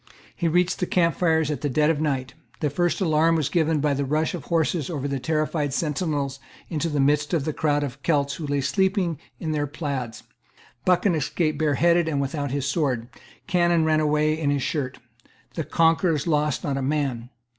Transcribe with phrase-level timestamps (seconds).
[0.35, 2.33] He reached the camp fires at dead of night.
[2.59, 6.39] The first alarm was given by the rush of the horses over the terrified sentinels
[6.69, 10.23] into the midst Of the crowd of Celts who lay sleeping in their plaids.
[10.85, 13.09] Buchan escaped bareheaded and without his sword.
[13.45, 14.97] Cannon ran away in his shirt.
[15.53, 17.29] The conquerors lost not a man.